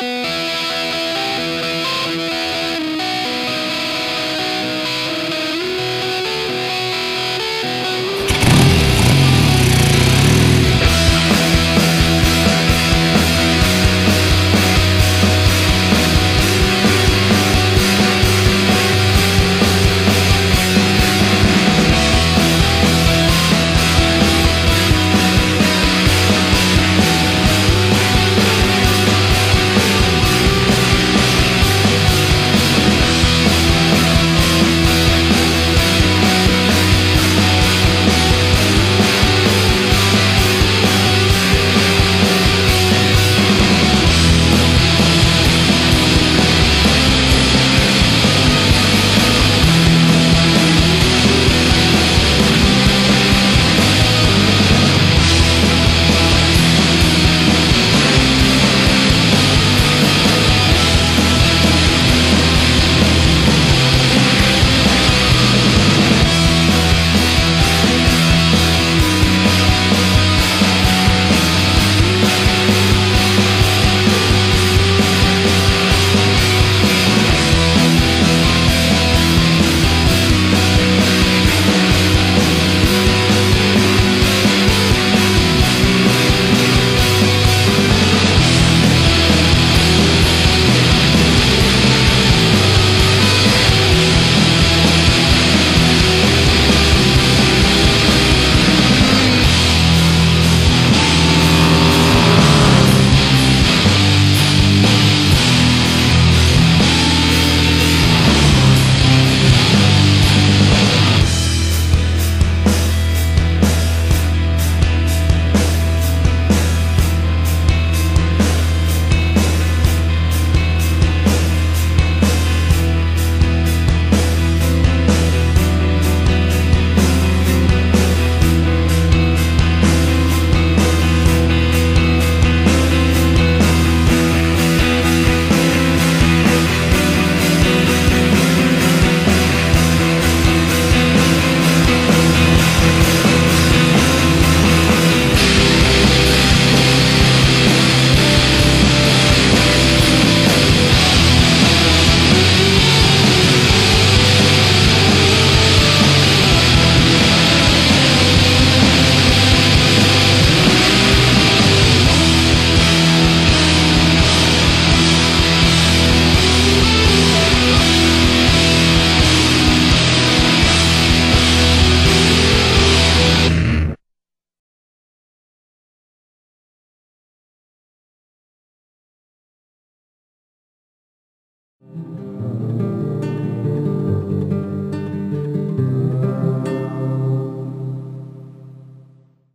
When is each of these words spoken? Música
Música 0.00 0.33